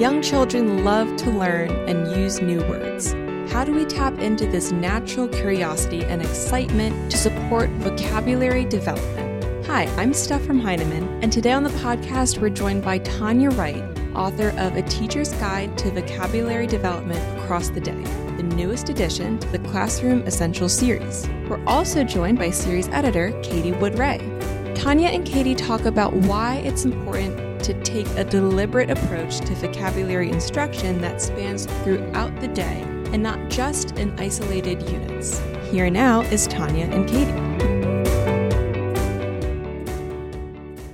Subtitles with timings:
[0.00, 3.12] Young children love to learn and use new words.
[3.52, 9.66] How do we tap into this natural curiosity and excitement to support vocabulary development?
[9.66, 13.84] Hi, I'm Steph from Heinemann, and today on the podcast, we're joined by Tanya Wright,
[14.14, 18.02] author of A Teacher's Guide to Vocabulary Development Across the Day,
[18.38, 21.28] the newest addition to the Classroom Essentials series.
[21.46, 24.72] We're also joined by series editor Katie Wood-Ray.
[24.74, 30.30] Tanya and Katie talk about why it's important to take a deliberate approach to vocabulary
[30.30, 35.40] instruction that spans throughout the day and not just in isolated units.
[35.70, 37.30] Here now is Tanya and Katie.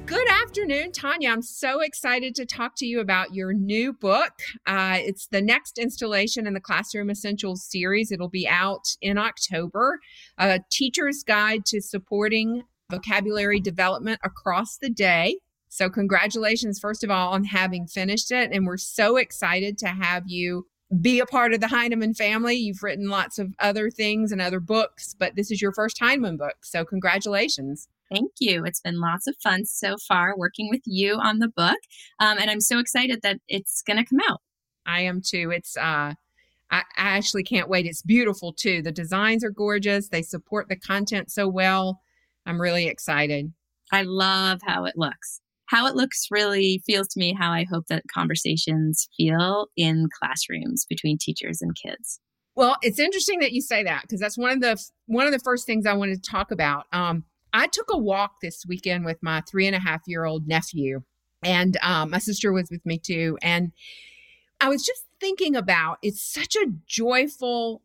[0.06, 1.30] Good afternoon, Tanya.
[1.30, 4.32] I'm so excited to talk to you about your new book.
[4.66, 8.10] Uh, it's the next installation in the Classroom Essentials series.
[8.10, 10.00] It'll be out in October.
[10.38, 15.38] A teacher's guide to supporting vocabulary development across the day.
[15.76, 18.50] So, congratulations, first of all, on having finished it.
[18.50, 20.66] And we're so excited to have you
[21.02, 22.54] be a part of the Heinemann family.
[22.54, 26.38] You've written lots of other things and other books, but this is your first Heinemann
[26.38, 26.56] book.
[26.62, 27.88] So, congratulations.
[28.10, 28.64] Thank you.
[28.64, 31.76] It's been lots of fun so far working with you on the book.
[32.20, 34.40] Um, and I'm so excited that it's going to come out.
[34.86, 35.50] I am too.
[35.54, 36.14] It's, uh, I,
[36.70, 37.84] I actually can't wait.
[37.84, 38.80] It's beautiful too.
[38.80, 40.08] The designs are gorgeous.
[40.08, 42.00] They support the content so well.
[42.46, 43.52] I'm really excited.
[43.92, 47.86] I love how it looks how it looks really feels to me how I hope
[47.88, 52.20] that conversations feel in classrooms between teachers and kids.
[52.54, 55.38] Well, it's interesting that you say that because that's one of the one of the
[55.40, 56.86] first things I wanted to talk about.
[56.92, 60.46] Um, I took a walk this weekend with my three and a half year old
[60.48, 61.02] nephew,
[61.42, 63.36] and um, my sister was with me too.
[63.42, 63.72] And
[64.58, 67.82] I was just thinking about it's such a joyful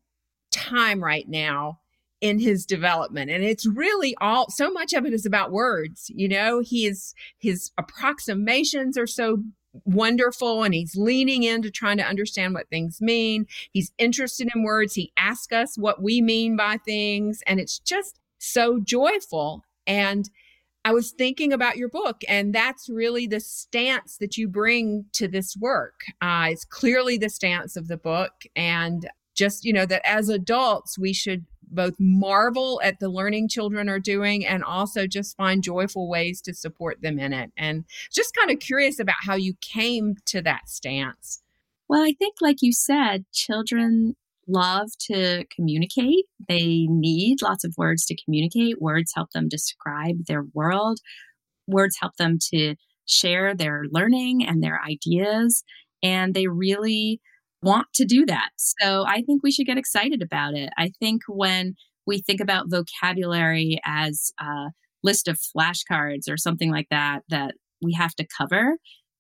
[0.52, 1.81] time right now
[2.22, 3.32] in his development.
[3.32, 6.62] And it's really all so much of it is about words you know?
[6.62, 9.44] His his approximations are so
[9.86, 13.48] wonderful and he's leaning into trying to understand what things mean.
[13.72, 14.94] He's interested in words.
[14.94, 19.64] He asks us what we mean by things and it's just so joyful.
[19.88, 20.30] And
[20.84, 25.28] I was thinking about your book, and that's really the stance that you bring to
[25.28, 26.02] this work.
[26.22, 30.98] Uh, it's clearly the stance of the book, and just, you know, that as adults,
[30.98, 36.09] we should both marvel at the learning children are doing and also just find joyful
[36.09, 37.52] ways to support them in it.
[37.58, 41.42] And just kind of curious about how you came to that stance.
[41.88, 44.16] Well, I think, like you said, children
[44.48, 46.26] love to communicate.
[46.48, 48.81] They need lots of words to communicate.
[48.81, 51.00] Words help them describe their world,
[51.68, 55.64] words help them to share their learning and their ideas.
[56.04, 57.22] And they really
[57.62, 58.50] want to do that.
[58.58, 60.70] So I think we should get excited about it.
[60.78, 64.72] I think when we think about vocabulary as a
[65.04, 68.78] list of flashcards or something like that that we have to cover,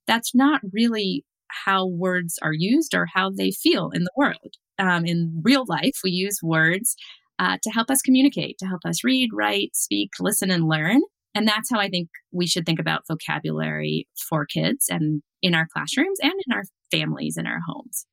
[0.07, 1.25] that's not really
[1.65, 4.55] how words are used or how they feel in the world.
[4.79, 6.95] Um, in real life, we use words
[7.39, 11.01] uh, to help us communicate, to help us read, write, speak, listen, and learn.
[11.33, 15.67] And that's how I think we should think about vocabulary for kids and in our
[15.71, 18.05] classrooms and in our families and our homes.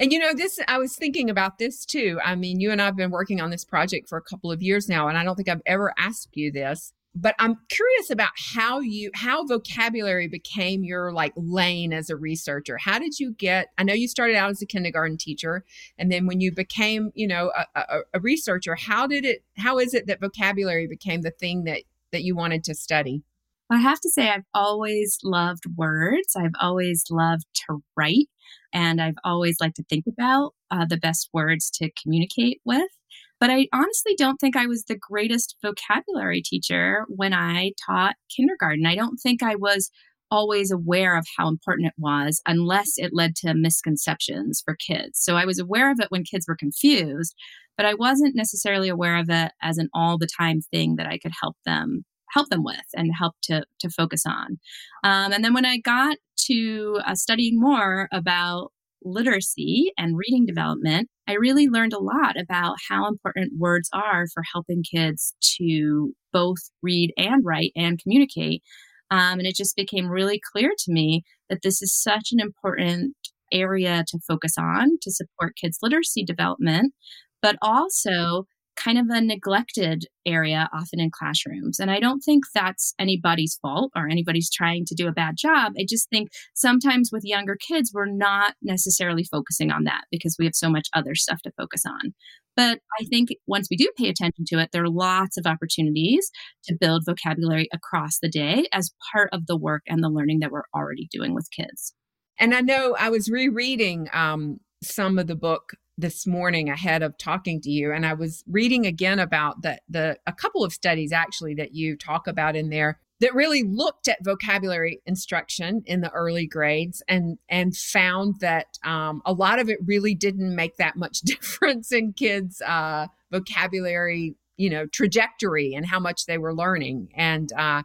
[0.00, 2.18] And you know, this, I was thinking about this too.
[2.24, 4.62] I mean, you and I have been working on this project for a couple of
[4.62, 8.30] years now, and I don't think I've ever asked you this, but I'm curious about
[8.54, 12.78] how you, how vocabulary became your like lane as a researcher.
[12.78, 15.66] How did you get, I know you started out as a kindergarten teacher,
[15.98, 19.78] and then when you became, you know, a, a, a researcher, how did it, how
[19.78, 23.22] is it that vocabulary became the thing that, that you wanted to study?
[23.70, 26.34] I have to say, I've always loved words.
[26.36, 28.28] I've always loved to write.
[28.72, 32.90] And I've always liked to think about uh, the best words to communicate with.
[33.38, 38.86] But I honestly don't think I was the greatest vocabulary teacher when I taught kindergarten.
[38.86, 39.90] I don't think I was
[40.30, 45.18] always aware of how important it was unless it led to misconceptions for kids.
[45.20, 47.34] So I was aware of it when kids were confused,
[47.76, 51.18] but I wasn't necessarily aware of it as an all the time thing that I
[51.18, 54.58] could help them help them with and help to to focus on.
[55.04, 56.16] Um, and then when I got
[56.46, 58.72] to uh, studying more about
[59.02, 64.42] literacy and reading development, I really learned a lot about how important words are for
[64.52, 68.62] helping kids to both read and write and communicate.
[69.10, 73.16] Um, and it just became really clear to me that this is such an important
[73.52, 76.94] area to focus on to support kids' literacy development,
[77.42, 81.78] but also kind of a neglected area often in classrooms.
[81.78, 85.72] And I don't think that's anybody's fault or anybody's trying to do a bad job.
[85.78, 90.44] I just think sometimes with younger kids, we're not necessarily focusing on that because we
[90.46, 92.14] have so much other stuff to focus on.
[92.56, 96.30] But I think once we do pay attention to it, there are lots of opportunities
[96.64, 100.50] to build vocabulary across the day as part of the work and the learning that
[100.50, 101.94] we're already doing with kids.
[102.38, 107.16] And I know I was rereading um, some of the book this morning ahead of
[107.18, 111.12] talking to you and i was reading again about the the a couple of studies
[111.12, 116.10] actually that you talk about in there that really looked at vocabulary instruction in the
[116.12, 120.96] early grades and and found that um, a lot of it really didn't make that
[120.96, 127.08] much difference in kids uh, vocabulary you know trajectory and how much they were learning.
[127.14, 127.82] And uh,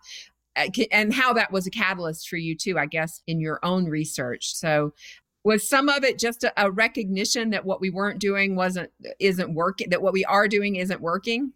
[0.92, 4.54] and how that was a catalyst for you too i guess in your own research.
[4.56, 4.94] So
[5.46, 8.90] was some of it just a, a, recognition that what we weren't doing wasn't
[9.20, 11.54] isn't working that what we are doing isn't working?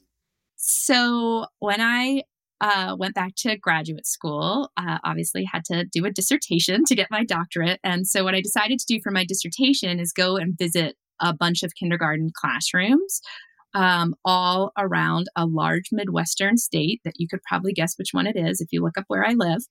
[0.55, 2.23] So when i
[2.61, 7.09] uh, went back to graduate school uh, obviously had to do a dissertation to get
[7.09, 7.79] my doctorate.
[7.83, 11.33] And so what i decided to do for my dissertation is go and visit a
[11.33, 13.21] bunch of kindergarten classrooms
[13.73, 18.35] um, all around a large midwestern state that you could probably guess which one it
[18.35, 19.61] is if you look up where i live.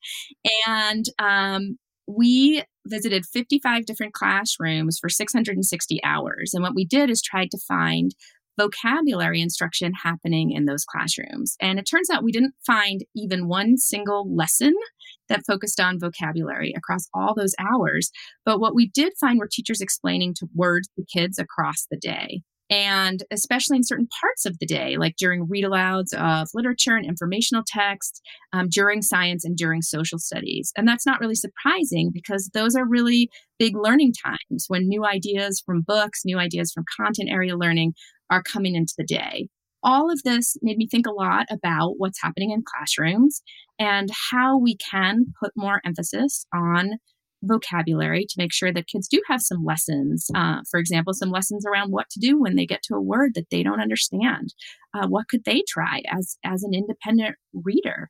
[0.66, 6.52] And um, we visited 55 different classrooms for 660 hours.
[6.54, 8.14] And what we did is tried to find
[8.58, 11.54] vocabulary instruction happening in those classrooms.
[11.60, 14.74] And it turns out we didn't find even one single lesson
[15.28, 18.10] that focused on vocabulary across all those hours.
[18.44, 22.40] But what we did find were teachers explaining to words to kids across the day
[22.70, 27.06] and especially in certain parts of the day, like during read alouds of literature and
[27.06, 28.20] informational text,
[28.52, 30.72] um, during science and during social studies.
[30.76, 35.62] And that's not really surprising because those are really big learning times when new ideas
[35.64, 37.94] from books, new ideas from content area learning
[38.30, 39.48] are coming into the day.
[39.82, 43.42] All of this made me think a lot about what's happening in classrooms
[43.78, 46.98] and how we can put more emphasis on
[47.42, 50.26] vocabulary to make sure that kids do have some lessons.
[50.34, 53.32] Uh, for example, some lessons around what to do when they get to a word
[53.34, 54.54] that they don't understand.
[54.94, 58.08] Uh, what could they try as as an independent reader?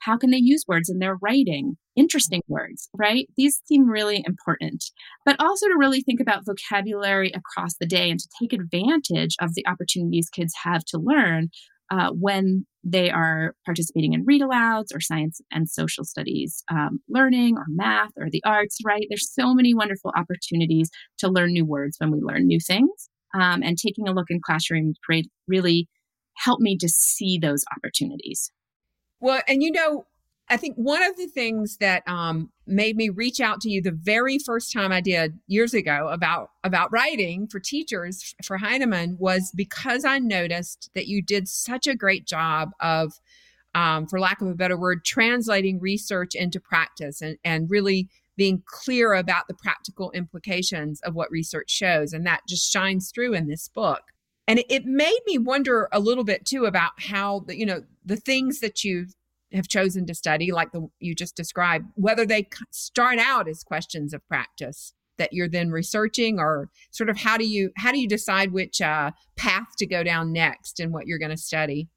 [0.00, 1.76] How can they use words in their writing?
[1.94, 3.28] Interesting words, right?
[3.36, 4.84] These seem really important.
[5.26, 9.54] But also to really think about vocabulary across the day and to take advantage of
[9.54, 11.50] the opportunities kids have to learn
[11.90, 17.56] uh, when they are participating in read alouds or science and social studies um, learning
[17.56, 19.06] or math or the arts, right?
[19.08, 23.08] There's so many wonderful opportunities to learn new words when we learn new things.
[23.32, 24.98] Um, and taking a look in classrooms
[25.46, 25.88] really
[26.36, 28.50] helped me to see those opportunities.
[29.20, 30.06] Well, and you know,
[30.50, 33.92] I think one of the things that um, made me reach out to you the
[33.92, 39.52] very first time I did years ago about about writing for teachers for Heinemann was
[39.54, 43.12] because I noticed that you did such a great job of,
[43.76, 48.62] um, for lack of a better word, translating research into practice and and really being
[48.66, 53.46] clear about the practical implications of what research shows, and that just shines through in
[53.46, 54.02] this book.
[54.48, 57.84] And it, it made me wonder a little bit too about how the, you know
[58.04, 59.06] the things that you
[59.52, 64.12] have chosen to study, like the you just described, whether they start out as questions
[64.12, 68.08] of practice that you're then researching, or sort of how do you how do you
[68.08, 71.88] decide which uh, path to go down next and what you're going to study?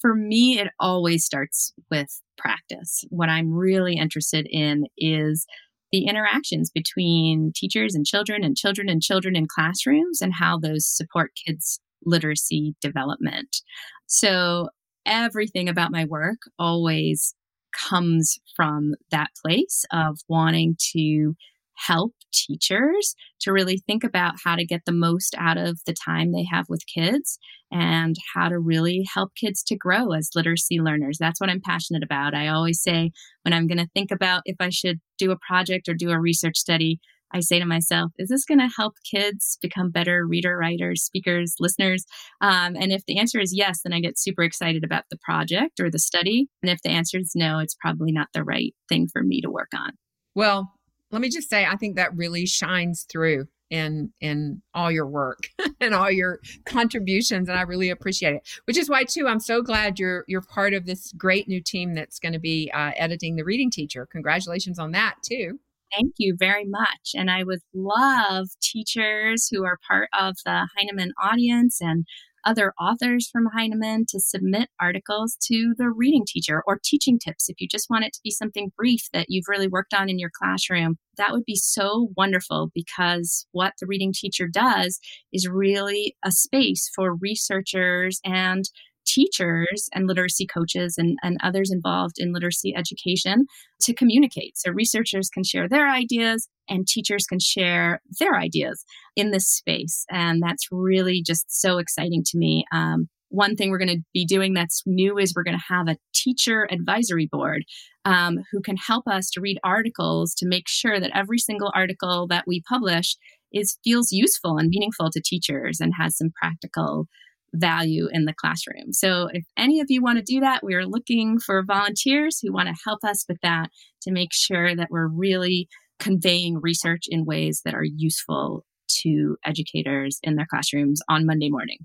[0.00, 3.04] For me, it always starts with practice.
[3.10, 5.46] What I'm really interested in is
[5.90, 10.86] the interactions between teachers and children and children and children in classrooms and how those
[10.86, 13.62] support kids' literacy development.
[14.06, 14.68] So
[15.08, 17.34] everything about my work always
[17.72, 21.34] comes from that place of wanting to
[21.74, 26.32] help teachers to really think about how to get the most out of the time
[26.32, 27.38] they have with kids
[27.70, 31.18] and how to really help kids to grow as literacy learners.
[31.18, 32.34] That's what I'm passionate about.
[32.34, 33.12] I always say
[33.42, 36.18] when I'm going to think about if I should do a project or do a
[36.18, 36.98] research study,
[37.32, 41.54] I say to myself, is this going to help kids become better reader, writers, speakers,
[41.60, 42.04] listeners?
[42.40, 45.80] Um, and if the answer is yes, then I get super excited about the project
[45.80, 46.48] or the study.
[46.62, 49.50] And if the answer is no, it's probably not the right thing for me to
[49.50, 49.92] work on.
[50.34, 50.72] Well,
[51.10, 55.48] let me just say, I think that really shines through in in all your work
[55.80, 59.62] and all your contributions and I really appreciate it which is why too I'm so
[59.62, 63.36] glad you're you're part of this great new team that's going to be uh, editing
[63.36, 65.58] the reading teacher congratulations on that too
[65.94, 67.12] Thank you very much.
[67.14, 72.04] And I would love teachers who are part of the Heinemann audience and
[72.44, 77.48] other authors from Heinemann to submit articles to the reading teacher or teaching tips.
[77.48, 80.18] If you just want it to be something brief that you've really worked on in
[80.18, 85.00] your classroom, that would be so wonderful because what the reading teacher does
[85.32, 88.64] is really a space for researchers and
[89.08, 93.46] teachers and literacy coaches and, and others involved in literacy education
[93.80, 94.58] to communicate.
[94.58, 98.84] So researchers can share their ideas and teachers can share their ideas
[99.16, 100.04] in this space.
[100.10, 102.64] And that's really just so exciting to me.
[102.72, 105.88] Um, one thing we're going to be doing that's new is we're going to have
[105.88, 107.64] a teacher advisory board
[108.04, 112.26] um, who can help us to read articles to make sure that every single article
[112.28, 113.16] that we publish
[113.52, 117.06] is feels useful and meaningful to teachers and has some practical
[117.54, 118.92] value in the classroom.
[118.92, 122.52] So if any of you want to do that, we are looking for volunteers who
[122.52, 123.70] want to help us with that
[124.02, 130.18] to make sure that we're really conveying research in ways that are useful to educators
[130.22, 131.78] in their classrooms on Monday morning.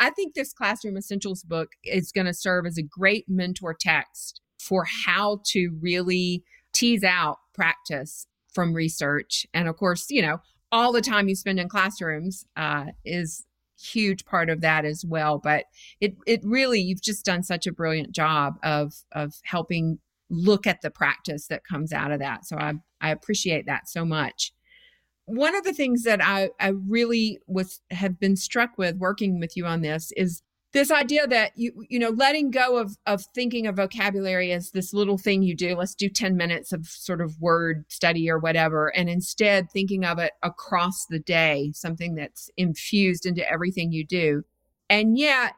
[0.00, 4.40] I think this Classroom Essentials book is going to serve as a great mentor text
[4.60, 9.46] for how to really tease out practice from research.
[9.52, 10.38] And of course, you know,
[10.70, 13.44] all the time you spend in classrooms uh, is
[13.80, 15.64] huge part of that as well but
[16.00, 19.98] it it really you've just done such a brilliant job of of helping
[20.30, 22.46] look at the practice that comes out of that.
[22.46, 24.52] So i i appreciate that so much.
[25.26, 29.56] One of the things that i i really was have been struck with working with
[29.56, 33.66] you on this is this idea that you you know letting go of of thinking
[33.66, 37.40] of vocabulary as this little thing you do let's do 10 minutes of sort of
[37.40, 43.26] word study or whatever and instead thinking of it across the day something that's infused
[43.26, 44.42] into everything you do.
[44.90, 45.54] And yet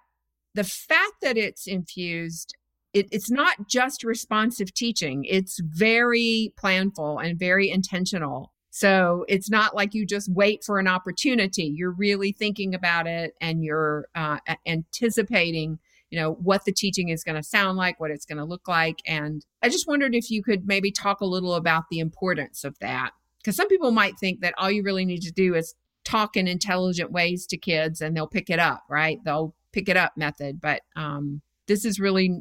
[0.54, 2.54] the fact that it's infused
[2.92, 9.76] it, it's not just responsive teaching it's very planful and very intentional so it's not
[9.76, 11.64] like you just wait for an opportunity.
[11.64, 17.22] You're really thinking about it and you're uh, anticipating, you know, what the teaching is
[17.22, 19.00] going to sound like, what it's going to look like.
[19.06, 22.78] And I just wondered if you could maybe talk a little about the importance of
[22.78, 23.10] that.
[23.36, 25.74] Because some people might think that all you really need to do is
[26.06, 29.18] talk in intelligent ways to kids and they'll pick it up, right?
[29.26, 30.58] They'll pick it up method.
[30.58, 32.40] But um, this is really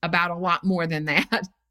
[0.00, 1.42] about a lot more than that.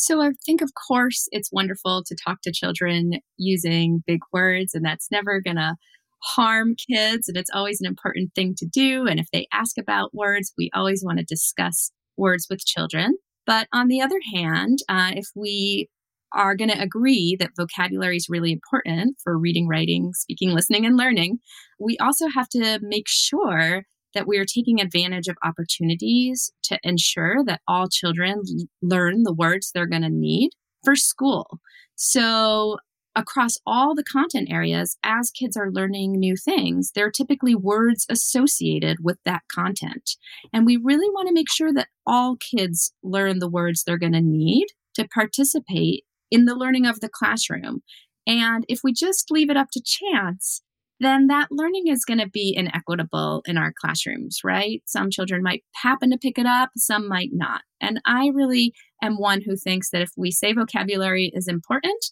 [0.00, 4.84] So I think, of course, it's wonderful to talk to children using big words, and
[4.84, 5.74] that's never going to
[6.22, 7.26] harm kids.
[7.26, 9.08] And it's always an important thing to do.
[9.08, 13.16] And if they ask about words, we always want to discuss words with children.
[13.44, 15.88] But on the other hand, uh, if we
[16.32, 20.96] are going to agree that vocabulary is really important for reading, writing, speaking, listening, and
[20.96, 21.38] learning,
[21.80, 23.82] we also have to make sure
[24.14, 28.42] that we are taking advantage of opportunities to ensure that all children
[28.82, 30.50] learn the words they're going to need
[30.84, 31.60] for school.
[31.94, 32.78] So,
[33.16, 38.06] across all the content areas, as kids are learning new things, there are typically words
[38.08, 40.10] associated with that content.
[40.52, 44.12] And we really want to make sure that all kids learn the words they're going
[44.12, 47.82] to need to participate in the learning of the classroom.
[48.26, 50.62] And if we just leave it up to chance,
[51.00, 54.82] then that learning is going to be inequitable in our classrooms, right?
[54.86, 57.62] Some children might happen to pick it up, some might not.
[57.80, 62.04] And I really am one who thinks that if we say vocabulary is important,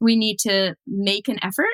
[0.00, 1.66] we need to make an effort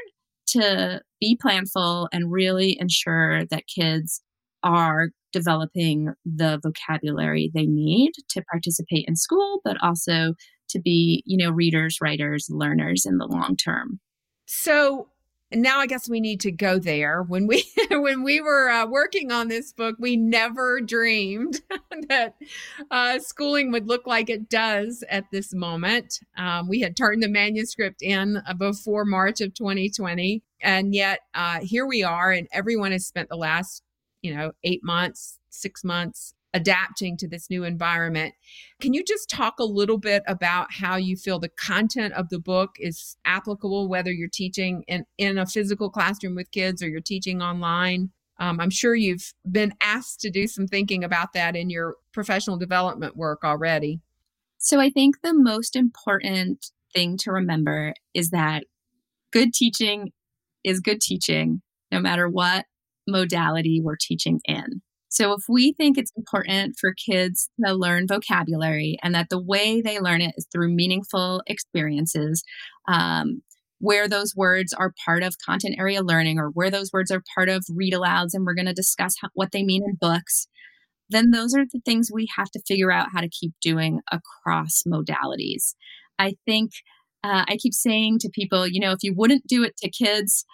[0.47, 4.23] to be planful and really ensure that kids
[4.63, 10.35] are developing the vocabulary they need to participate in school, but also
[10.71, 14.01] to be, you know, readers, writers, learners in the long term.
[14.47, 15.09] So,
[15.63, 17.23] now I guess we need to go there.
[17.23, 21.61] When we when we were uh, working on this book, we never dreamed
[22.09, 22.35] that
[22.91, 26.21] uh, schooling would look like it does at this moment.
[26.37, 31.61] Um, we had turned the manuscript in uh, before March of 2020, and yet uh,
[31.61, 33.83] here we are, and everyone has spent the last
[34.23, 38.33] you know eight months, six months adapting to this new environment.
[38.81, 42.39] Can you just talk a little bit about how you feel the content of the
[42.39, 47.01] book is applicable, whether you're teaching in, in a physical classroom with kids or you're
[47.01, 48.11] teaching online?
[48.39, 52.57] Um, I'm sure you've been asked to do some thinking about that in your professional
[52.57, 54.01] development work already.
[54.59, 58.65] So I think the most important thing to remember is that
[59.33, 60.13] good teaching
[60.63, 62.67] is good teaching, no matter what
[63.07, 64.81] modality we're teaching in.
[65.15, 69.81] So if we think it's important for kids to learn vocabulary and that the way
[69.81, 72.43] they learn it is through meaningful experiences,
[72.89, 73.41] um,
[73.79, 77.49] where those words are part of content area learning or where those words are part
[77.49, 80.49] of read alouds and we're going to discuss how, what they mean in books,
[81.09, 84.83] then those are the things we have to figure out how to keep doing across
[84.85, 85.75] modalities.
[86.19, 86.73] I think
[87.23, 90.45] uh, I keep saying to people, you know, if you wouldn't do it to kids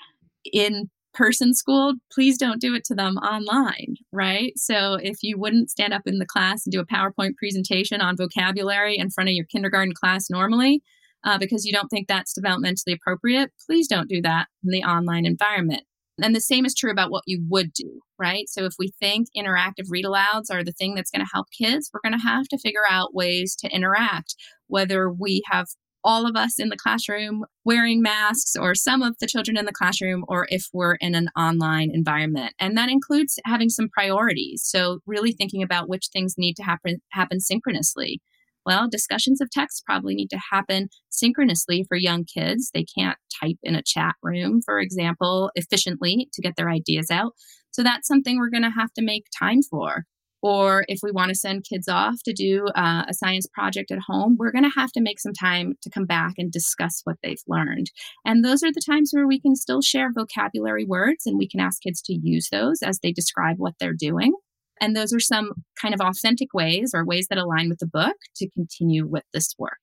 [0.45, 4.53] in person schooled, please don't do it to them online, right?
[4.57, 8.17] So if you wouldn't stand up in the class and do a PowerPoint presentation on
[8.17, 10.83] vocabulary in front of your kindergarten class normally,
[11.25, 15.27] uh, because you don't think that's developmentally appropriate, please don't do that in the online
[15.27, 15.83] environment.
[16.23, 18.49] And the same is true about what you would do, right?
[18.49, 21.91] So if we think interactive read alouds are the thing that's going to help kids,
[21.93, 24.35] we're going to have to figure out ways to interact,
[24.67, 25.69] whether we have
[26.05, 29.73] all of us in the classroom wearing masks or some of the children in the
[29.73, 32.55] classroom or if we're in an online environment.
[32.59, 34.63] And that includes having some priorities.
[34.65, 38.21] So really thinking about which things need to happen happen synchronously.
[38.67, 42.71] Well discussions of text probably need to happen synchronously for young kids.
[42.73, 47.33] They can't type in a chat room for example efficiently to get their ideas out.
[47.73, 50.05] So that's something we're going to have to make time for
[50.43, 53.99] or if we want to send kids off to do uh, a science project at
[54.07, 57.17] home, we're going to have to make some time to come back and discuss what
[57.23, 57.91] they've learned.
[58.25, 61.61] And those are the times where we can still share vocabulary words and we can
[61.61, 64.33] ask kids to use those as they describe what they're doing.
[64.81, 68.17] And those are some kind of authentic ways or ways that align with the book
[68.37, 69.79] to continue with this work.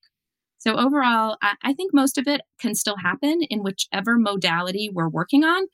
[0.57, 5.43] So, overall, I think most of it can still happen in whichever modality we're working
[5.43, 5.67] on,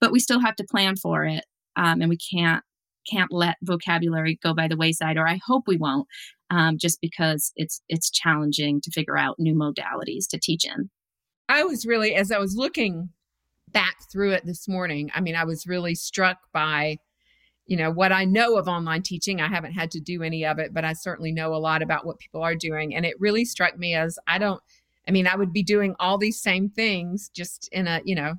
[0.00, 1.44] but we still have to plan for it.
[1.74, 2.62] Um, and we can't
[3.08, 6.06] can't let vocabulary go by the wayside, or I hope we won't,
[6.50, 10.90] um, just because it's it's challenging to figure out new modalities to teach in.
[11.48, 13.10] I was really, as I was looking
[13.70, 16.98] back through it this morning, I mean, I was really struck by,
[17.66, 19.40] you know, what I know of online teaching.
[19.40, 22.06] I haven't had to do any of it, but I certainly know a lot about
[22.06, 24.62] what people are doing, and it really struck me as I don't.
[25.08, 28.34] I mean, I would be doing all these same things, just in a, you know,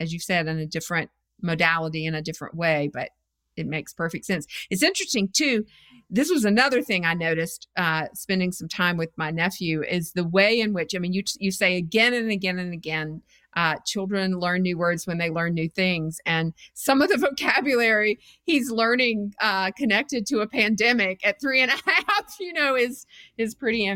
[0.00, 1.10] as you said, in a different
[1.40, 3.10] modality in a different way, but
[3.58, 4.46] it makes perfect sense.
[4.70, 5.64] It's interesting too.
[6.10, 10.26] This was another thing I noticed uh, spending some time with my nephew is the
[10.26, 13.22] way in which I mean you you say again and again and again
[13.56, 16.18] uh, children learn new words when they learn new things.
[16.24, 21.70] And some of the vocabulary he's learning uh, connected to a pandemic at three and
[21.70, 23.04] a half, you know, is
[23.36, 23.90] is pretty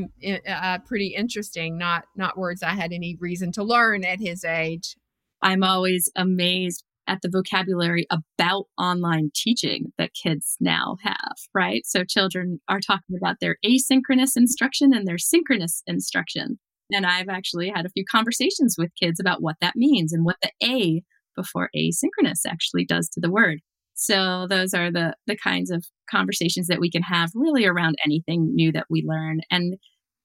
[0.49, 1.78] uh, pretty interesting.
[1.78, 4.97] Not not words I had any reason to learn at his age.
[5.40, 11.85] I'm always amazed at the vocabulary about online teaching that kids now have, right?
[11.85, 16.59] So children are talking about their asynchronous instruction and their synchronous instruction.
[16.93, 20.37] And I've actually had a few conversations with kids about what that means and what
[20.43, 21.03] the A
[21.37, 23.61] before asynchronous actually does to the word.
[23.95, 28.55] So those are the the kinds of conversations that we can have really around anything
[28.55, 29.41] new that we learn.
[29.51, 29.77] And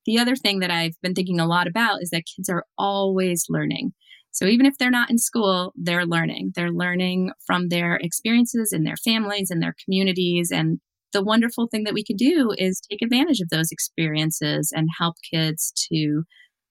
[0.05, 3.45] the other thing that I've been thinking a lot about is that kids are always
[3.49, 3.93] learning.
[4.37, 6.51] So even if they're not in school, they're learning.
[6.55, 10.51] They're learning from their experiences in their families and their communities.
[10.51, 10.79] And
[11.11, 15.15] the wonderful thing that we can do is take advantage of those experiences and help
[15.33, 16.21] kids to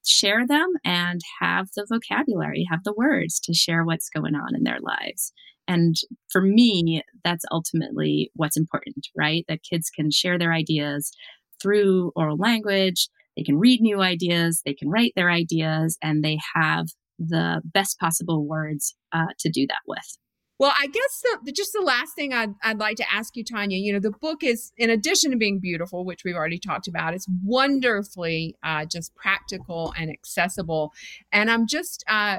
[0.07, 4.63] share them and have the vocabulary, have the words to share what's going on in
[4.63, 5.33] their lives.
[5.67, 5.97] And
[6.31, 9.45] for me, that's ultimately what's important, right?
[9.49, 11.11] That kids can share their ideas
[11.61, 13.09] through oral language.
[13.37, 16.87] They can read new ideas, they can write their ideas, and they have
[17.19, 20.19] the best possible words uh, to do that with.
[20.59, 23.77] Well, I guess the, just the last thing I'd, I'd like to ask you, Tanya,
[23.77, 27.13] you know, the book is, in addition to being beautiful, which we've already talked about,
[27.13, 30.93] it's wonderfully uh, just practical and accessible.
[31.31, 32.39] And I'm just, uh,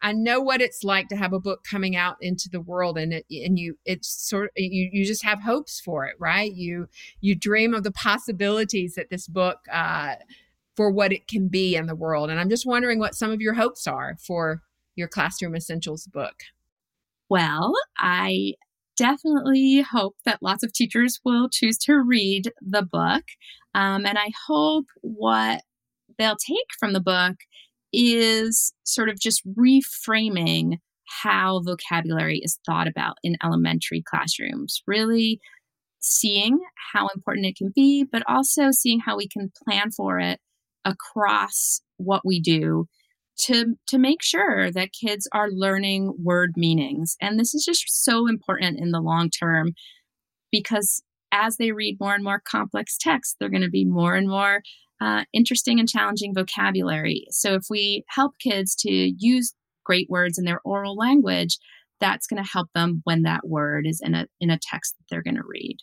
[0.00, 3.12] I know what it's like to have a book coming out into the world and
[3.12, 6.86] it, and you it's sort of, you you just have hopes for it right you
[7.20, 10.14] you dream of the possibilities that this book uh,
[10.78, 12.30] for what it can be in the world.
[12.30, 14.62] And I'm just wondering what some of your hopes are for
[14.94, 16.36] your Classroom Essentials book.
[17.28, 18.52] Well, I
[18.96, 23.24] definitely hope that lots of teachers will choose to read the book.
[23.74, 25.62] Um, and I hope what
[26.16, 27.34] they'll take from the book
[27.92, 30.78] is sort of just reframing
[31.24, 35.40] how vocabulary is thought about in elementary classrooms, really
[35.98, 36.60] seeing
[36.92, 40.38] how important it can be, but also seeing how we can plan for it
[40.88, 42.86] across what we do
[43.40, 47.16] to to make sure that kids are learning word meanings.
[47.20, 49.72] And this is just so important in the long term
[50.50, 54.28] because as they read more and more complex texts they're going to be more and
[54.28, 54.62] more
[55.00, 57.26] uh, interesting and challenging vocabulary.
[57.30, 61.58] So if we help kids to use great words in their oral language
[62.00, 65.04] that's going to help them when that word is in a in a text that
[65.10, 65.78] they're going to read.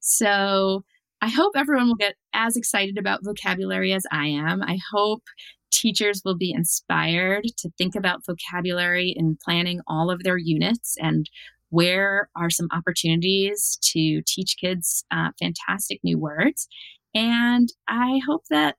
[0.00, 0.84] So
[1.20, 4.62] I hope everyone will get as excited about vocabulary as I am.
[4.62, 5.22] I hope
[5.70, 11.28] teachers will be inspired to think about vocabulary in planning all of their units and
[11.70, 16.68] where are some opportunities to teach kids uh, fantastic new words.
[17.14, 18.76] And I hope that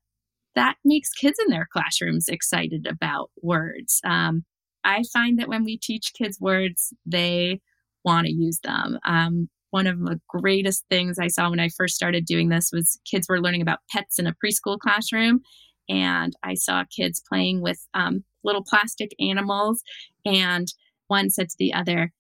[0.56, 4.00] that makes kids in their classrooms excited about words.
[4.06, 4.46] Um,
[4.86, 7.60] I find that when we teach kids words, they
[8.06, 9.00] want to use them.
[9.06, 12.98] Um, one of the greatest things I saw when I first started doing this was
[13.04, 15.42] kids were learning about pets in a preschool classroom.
[15.90, 19.84] And I saw kids playing with um, little plastic animals.
[20.24, 20.70] And
[21.10, 22.14] one said to the other,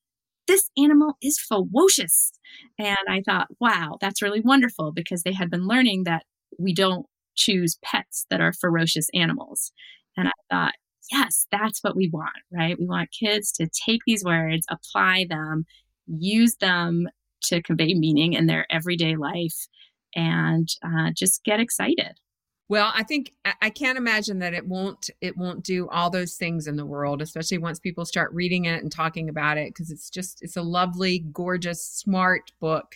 [0.49, 2.33] This animal is ferocious.
[2.77, 6.25] And I thought, wow, that's really wonderful because they had been learning that
[6.59, 9.71] we don't choose pets that are ferocious animals.
[10.17, 10.73] And I thought,
[11.09, 12.77] yes, that's what we want, right?
[12.77, 15.63] We want kids to take these words, apply them,
[16.05, 17.07] use them
[17.47, 19.67] to convey meaning in their everyday life,
[20.15, 22.19] and uh, just get excited.
[22.67, 23.31] Well, I think
[23.62, 27.21] I can't imagine that it won't it won't do all those things in the world,
[27.21, 30.63] especially once people start reading it and talking about it, because it's just it's a
[30.63, 32.95] lovely, gorgeous, smart book,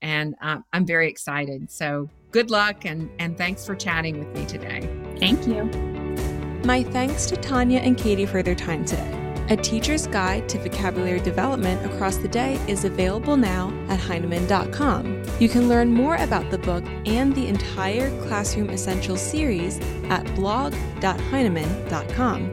[0.00, 1.70] and um, I'm very excited.
[1.70, 4.88] So good luck and and thanks for chatting with me today.
[5.18, 5.64] Thank you.
[6.64, 9.19] My thanks to Tanya and Katie for their time today.
[9.50, 15.24] A teacher's guide to vocabulary development across the day is available now at Heinemann.com.
[15.40, 22.52] You can learn more about the book and the entire Classroom Essentials series at blog.heinemann.com.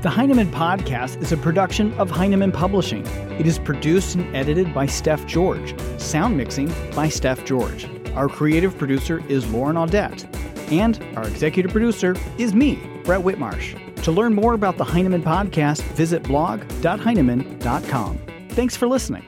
[0.00, 3.04] The Heinemann Podcast is a production of Heinemann Publishing.
[3.40, 7.88] It is produced and edited by Steph George, sound mixing by Steph George.
[8.14, 10.24] Our creative producer is Lauren Audette,
[10.70, 14.02] and our executive producer is me, Brett Whitmarsh.
[14.02, 18.18] To learn more about the Heinemann podcast, visit blog.heinemann.com.
[18.50, 19.24] Thanks for listening.